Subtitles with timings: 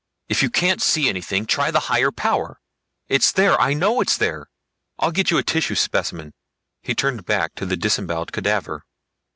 [0.29, 2.59] "If you can't see anything try the high power!
[3.07, 4.47] It's there I know it's there!
[4.97, 6.33] I'll get you a tissue specimen."
[6.81, 8.83] He turned back to the disemboweled cadaver.